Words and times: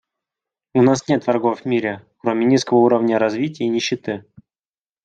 У 0.73 0.81
нас 0.81 1.07
нет 1.09 1.27
врагов 1.27 1.61
в 1.61 1.65
мире, 1.65 2.03
кроме 2.17 2.47
низкого 2.47 2.79
уровня 2.79 3.19
развития 3.19 3.65
и 3.65 3.69
нищеты. 3.69 4.25